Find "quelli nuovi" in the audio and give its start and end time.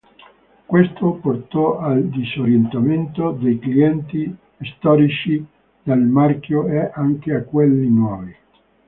7.43-8.35